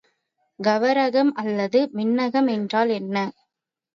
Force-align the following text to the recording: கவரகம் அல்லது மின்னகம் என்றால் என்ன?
கவரகம் 0.59 1.29
அல்லது 1.33 1.79
மின்னகம் 1.91 2.47
என்றால் 2.47 2.89
என்ன? 2.89 3.15